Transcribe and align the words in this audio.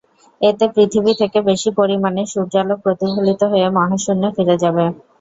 এতে 0.41 0.65
পৃথিবী 0.73 1.13
থেকে 1.21 1.39
বেশি 1.49 1.69
পরিমাণে 1.79 2.21
সূর্যালোক 2.31 2.77
প্রতিফলিত 2.85 3.41
হয়ে 3.51 3.67
মহাশূন্যে 3.77 4.29
ফিরে 4.35 4.55
যাবে। 4.63 4.85